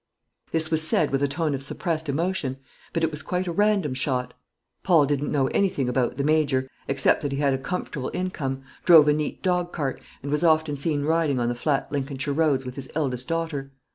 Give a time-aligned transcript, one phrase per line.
[0.51, 2.57] This was said with a tone of suppressed emotion;
[2.91, 4.33] but it was quite a random shot.
[4.81, 9.07] Paul didn't know anything about the Major, except that he had a comfortable income, drove
[9.07, 12.77] a neat dog cart, and was often seen riding on the flat Lincolnshire roads with
[12.77, 13.73] his eldest daughter.